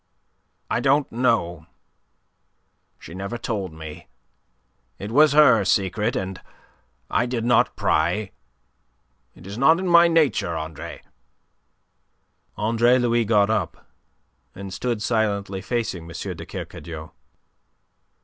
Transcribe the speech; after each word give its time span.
"I 0.67 0.79
don't 0.79 1.11
know. 1.11 1.67
She 2.97 3.13
never 3.13 3.37
told 3.37 3.71
me. 3.71 4.07
It 4.97 5.11
was 5.11 5.33
her 5.33 5.63
secret, 5.63 6.15
and 6.15 6.41
I 7.11 7.27
did 7.27 7.45
not 7.45 7.75
pry. 7.75 8.31
It 9.35 9.45
is 9.45 9.59
not 9.59 9.77
in 9.77 9.87
my 9.87 10.07
nature, 10.07 10.55
Andre." 10.57 11.03
Andre 12.57 12.97
Louis 12.97 13.25
got 13.25 13.51
up, 13.51 13.91
and 14.55 14.73
stood 14.73 15.03
silently 15.03 15.61
facing 15.61 16.05
M. 16.09 16.35
de 16.35 16.45
Kercadiou. 16.47 17.11